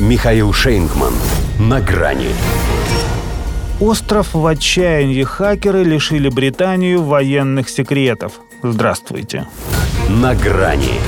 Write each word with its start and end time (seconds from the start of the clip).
Михаил 0.00 0.52
Шейнгман. 0.52 1.14
На 1.60 1.80
грани. 1.80 2.30
Остров 3.78 4.34
в 4.34 4.44
отчаянии 4.44 5.22
хакеры 5.22 5.84
лишили 5.84 6.28
Британию 6.28 7.04
военных 7.04 7.68
секретов. 7.68 8.40
Здравствуйте. 8.64 9.46
На 10.08 10.34
грани. 10.34 10.98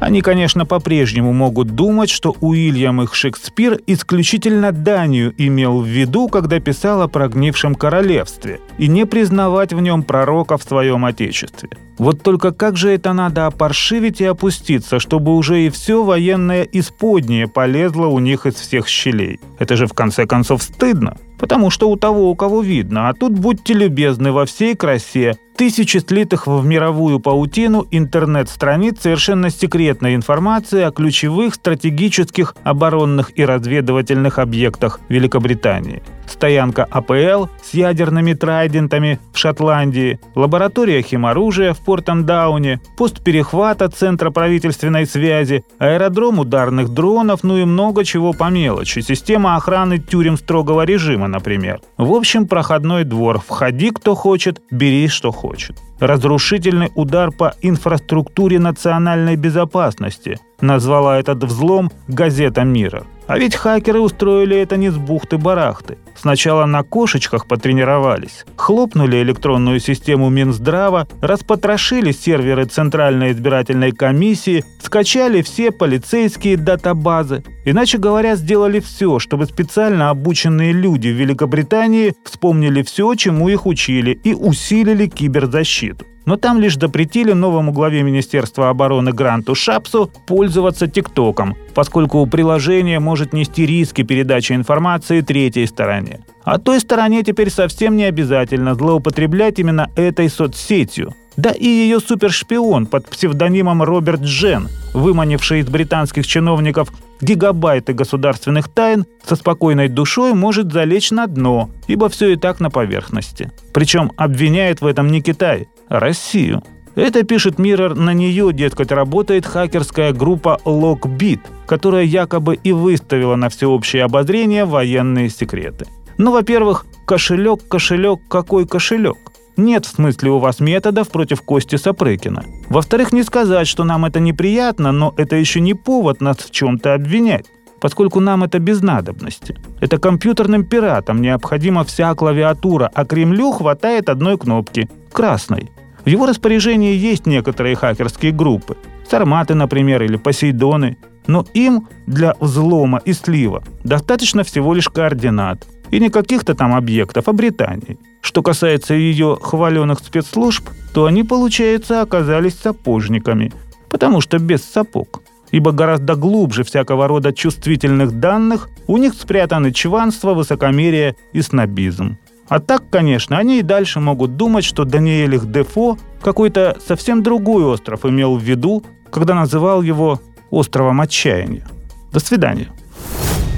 Они, 0.00 0.22
конечно, 0.22 0.64
по-прежнему 0.64 1.32
могут 1.32 1.74
думать, 1.74 2.08
что 2.08 2.36
Уильям 2.40 3.02
их 3.02 3.14
Шекспир 3.14 3.80
исключительно 3.86 4.70
Данию 4.70 5.34
имел 5.36 5.80
в 5.80 5.86
виду, 5.86 6.28
когда 6.28 6.60
писал 6.60 7.02
о 7.02 7.08
прогнившем 7.08 7.74
королевстве, 7.74 8.60
и 8.78 8.86
не 8.86 9.06
признавать 9.06 9.72
в 9.72 9.80
нем 9.80 10.04
пророка 10.04 10.56
в 10.56 10.62
своем 10.62 11.04
отечестве. 11.04 11.70
Вот 11.98 12.22
только 12.22 12.52
как 12.52 12.76
же 12.76 12.90
это 12.90 13.12
надо 13.12 13.46
опоршивить 13.46 14.20
и 14.20 14.24
опуститься, 14.24 15.00
чтобы 15.00 15.34
уже 15.34 15.66
и 15.66 15.70
все 15.70 16.04
военное 16.04 16.62
исподнее 16.62 17.48
полезло 17.48 18.06
у 18.06 18.20
них 18.20 18.46
из 18.46 18.54
всех 18.54 18.86
щелей? 18.86 19.40
Это 19.58 19.76
же 19.76 19.86
в 19.86 19.94
конце 19.94 20.26
концов 20.26 20.62
стыдно. 20.62 21.16
Потому 21.38 21.70
что 21.70 21.88
у 21.88 21.96
того, 21.96 22.30
у 22.30 22.34
кого 22.34 22.62
видно, 22.62 23.08
а 23.08 23.14
тут 23.14 23.32
будьте 23.32 23.74
любезны 23.74 24.32
во 24.32 24.44
всей 24.44 24.74
красе. 24.74 25.36
Тысячи 25.56 25.98
слитых 25.98 26.46
в 26.46 26.64
мировую 26.64 27.18
паутину 27.18 27.86
интернет-страниц 27.90 29.00
совершенно 29.00 29.50
секретной 29.50 30.14
информации 30.14 30.82
о 30.82 30.92
ключевых 30.92 31.54
стратегических 31.54 32.54
оборонных 32.62 33.36
и 33.36 33.44
разведывательных 33.44 34.38
объектах 34.38 35.00
Великобритании. 35.08 36.02
Стоянка 36.28 36.84
АПЛ 36.84 37.46
с 37.68 37.74
ядерными 37.74 38.32
трайдентами 38.32 39.20
в 39.32 39.38
Шотландии, 39.38 40.18
лаборатория 40.34 41.02
химоружия 41.02 41.74
в 41.74 41.78
Портендауне, 41.84 42.80
пост 42.96 43.22
перехвата 43.22 43.88
Центра 43.88 44.30
правительственной 44.30 45.06
связи, 45.06 45.64
аэродром 45.78 46.38
ударных 46.38 46.88
дронов, 46.88 47.44
ну 47.44 47.58
и 47.58 47.64
много 47.64 48.04
чего 48.04 48.32
по 48.32 48.48
мелочи, 48.48 49.00
система 49.00 49.56
охраны 49.56 49.98
тюрем 49.98 50.38
строгого 50.38 50.84
режима, 50.84 51.28
например. 51.28 51.80
В 51.98 52.12
общем, 52.12 52.46
проходной 52.46 53.04
двор. 53.04 53.40
Входи, 53.46 53.90
кто 53.90 54.14
хочет, 54.14 54.62
бери, 54.70 55.08
что 55.08 55.30
хочет. 55.30 55.76
Разрушительный 56.00 56.90
удар 56.94 57.32
по 57.32 57.54
инфраструктуре 57.60 58.58
национальной 58.58 59.36
безопасности, 59.36 60.38
назвала 60.60 61.18
этот 61.18 61.42
взлом 61.44 61.90
газета 62.06 62.62
«Мира». 62.62 63.04
А 63.28 63.38
ведь 63.38 63.54
хакеры 63.54 64.00
устроили 64.00 64.56
это 64.56 64.78
не 64.78 64.88
с 64.88 64.96
бухты-барахты. 64.96 65.98
Сначала 66.16 66.64
на 66.64 66.82
кошечках 66.82 67.46
потренировались, 67.46 68.46
хлопнули 68.56 69.22
электронную 69.22 69.80
систему 69.80 70.30
Минздрава, 70.30 71.06
распотрошили 71.20 72.10
серверы 72.10 72.64
Центральной 72.64 73.32
избирательной 73.32 73.92
комиссии, 73.92 74.64
скачали 74.82 75.42
все 75.42 75.70
полицейские 75.70 76.56
датабазы. 76.56 77.44
Иначе 77.66 77.98
говоря, 77.98 78.34
сделали 78.34 78.80
все, 78.80 79.18
чтобы 79.18 79.44
специально 79.44 80.08
обученные 80.08 80.72
люди 80.72 81.08
в 81.08 81.20
Великобритании 81.20 82.14
вспомнили 82.24 82.82
все, 82.82 83.14
чему 83.14 83.50
их 83.50 83.66
учили, 83.66 84.12
и 84.24 84.32
усилили 84.32 85.06
киберзащиту 85.06 86.06
но 86.28 86.36
там 86.36 86.60
лишь 86.60 86.78
запретили 86.78 87.32
новому 87.32 87.72
главе 87.72 88.02
Министерства 88.02 88.68
обороны 88.68 89.12
Гранту 89.12 89.54
Шапсу 89.54 90.12
пользоваться 90.26 90.86
ТикТоком, 90.86 91.56
поскольку 91.72 92.26
приложение 92.26 93.00
может 93.00 93.32
нести 93.32 93.64
риски 93.64 94.02
передачи 94.02 94.52
информации 94.52 95.22
третьей 95.22 95.66
стороне. 95.66 96.20
А 96.44 96.58
той 96.58 96.80
стороне 96.80 97.22
теперь 97.22 97.48
совсем 97.48 97.96
не 97.96 98.04
обязательно 98.04 98.74
злоупотреблять 98.74 99.58
именно 99.58 99.90
этой 99.96 100.28
соцсетью. 100.28 101.14
Да 101.38 101.50
и 101.50 101.66
ее 101.66 101.98
супершпион 101.98 102.84
под 102.84 103.08
псевдонимом 103.08 103.82
Роберт 103.82 104.20
Джен, 104.20 104.68
выманивший 104.92 105.60
из 105.60 105.68
британских 105.68 106.26
чиновников 106.26 106.92
гигабайты 107.22 107.94
государственных 107.94 108.68
тайн, 108.68 109.06
со 109.24 109.34
спокойной 109.34 109.88
душой 109.88 110.34
может 110.34 110.72
залечь 110.72 111.10
на 111.10 111.26
дно, 111.26 111.70
ибо 111.86 112.10
все 112.10 112.34
и 112.34 112.36
так 112.36 112.60
на 112.60 112.68
поверхности. 112.68 113.50
Причем 113.72 114.12
обвиняет 114.16 114.82
в 114.82 114.86
этом 114.86 115.08
не 115.08 115.22
Китай, 115.22 115.68
Россию. 115.88 116.62
Это 116.94 117.22
пишет 117.22 117.60
Mirror, 117.60 117.94
на 117.94 118.12
нее, 118.12 118.52
дескать, 118.52 118.90
работает 118.90 119.46
хакерская 119.46 120.12
группа 120.12 120.58
Lockbit, 120.64 121.40
которая 121.66 122.04
якобы 122.04 122.56
и 122.56 122.72
выставила 122.72 123.36
на 123.36 123.48
всеобщее 123.48 124.04
обозрение 124.04 124.64
военные 124.64 125.28
секреты. 125.28 125.86
Ну, 126.16 126.32
во-первых, 126.32 126.86
кошелек, 127.06 127.68
кошелек, 127.68 128.20
какой 128.28 128.66
кошелек? 128.66 129.16
Нет 129.56 129.86
в 129.86 129.90
смысле 129.90 130.30
у 130.30 130.38
вас 130.38 130.60
методов 130.60 131.08
против 131.10 131.42
Кости 131.42 131.76
Сапрыкина. 131.76 132.44
Во-вторых, 132.68 133.12
не 133.12 133.22
сказать, 133.22 133.68
что 133.68 133.84
нам 133.84 134.04
это 134.04 134.18
неприятно, 134.18 134.92
но 134.92 135.14
это 135.16 135.36
еще 135.36 135.60
не 135.60 135.74
повод 135.74 136.20
нас 136.20 136.38
в 136.38 136.50
чем-то 136.50 136.94
обвинять 136.94 137.46
поскольку 137.80 138.20
нам 138.20 138.44
это 138.44 138.58
без 138.58 138.82
надобности. 138.82 139.56
Это 139.80 139.98
компьютерным 139.98 140.64
пиратам 140.64 141.22
необходима 141.22 141.84
вся 141.84 142.14
клавиатура, 142.14 142.90
а 142.92 143.04
Кремлю 143.04 143.52
хватает 143.52 144.08
одной 144.08 144.38
кнопки– 144.38 144.88
красной. 145.12 145.70
В 146.08 146.10
его 146.10 146.24
распоряжении 146.24 146.96
есть 146.96 147.26
некоторые 147.26 147.76
хакерские 147.76 148.32
группы, 148.32 148.78
Сарматы, 149.10 149.54
например, 149.54 150.02
или 150.02 150.16
Посейдоны, 150.16 150.96
но 151.26 151.44
им 151.52 151.86
для 152.06 152.34
взлома 152.40 153.02
и 153.04 153.12
слива 153.12 153.62
достаточно 153.84 154.42
всего 154.42 154.72
лишь 154.72 154.88
координат, 154.88 155.66
и 155.90 156.00
не 156.00 156.08
каких-то 156.08 156.54
там 156.54 156.74
объектов, 156.74 157.28
а 157.28 157.34
Британии. 157.34 157.98
Что 158.22 158.42
касается 158.42 158.94
ее 158.94 159.36
хваленых 159.38 159.98
спецслужб, 159.98 160.70
то 160.94 161.04
они, 161.04 161.24
получается, 161.24 162.00
оказались 162.00 162.54
сапожниками, 162.54 163.52
потому 163.90 164.22
что 164.22 164.38
без 164.38 164.64
сапог. 164.64 165.20
Ибо 165.50 165.72
гораздо 165.72 166.14
глубже 166.14 166.64
всякого 166.64 167.06
рода 167.06 167.34
чувствительных 167.34 168.18
данных 168.18 168.70
у 168.86 168.96
них 168.96 169.12
спрятаны 169.12 169.72
чванство, 169.72 170.32
высокомерие 170.32 171.16
и 171.34 171.42
снобизм. 171.42 172.16
А 172.48 172.60
так, 172.60 172.88
конечно, 172.90 173.36
они 173.36 173.58
и 173.58 173.62
дальше 173.62 174.00
могут 174.00 174.36
думать, 174.36 174.64
что 174.64 174.84
Даниэль 174.84 175.38
Дефо 175.38 175.98
какой-то 176.22 176.76
совсем 176.86 177.22
другой 177.22 177.64
остров 177.64 178.06
имел 178.06 178.36
в 178.36 178.42
виду, 178.42 178.82
когда 179.10 179.34
называл 179.34 179.82
его 179.82 180.20
островом 180.50 181.00
отчаяния. 181.00 181.66
До 182.12 182.20
свидания. 182.20 182.68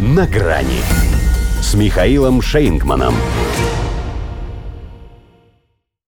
На 0.00 0.26
грани 0.26 0.80
с 1.60 1.74
Михаилом 1.74 2.40
Шейнгманом. 2.40 3.14